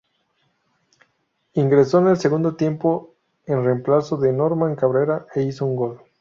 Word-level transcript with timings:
Ingresó 1.53 1.99
en 1.99 2.07
el 2.07 2.17
segundo 2.17 2.55
tiempo 2.55 3.13
en 3.45 3.63
reemplazo 3.63 4.17
de 4.17 4.33
Norman 4.33 4.75
Cabrera, 4.75 5.27
e 5.35 5.43
hizo 5.43 5.67
un 5.67 5.75
gol. 5.75 6.01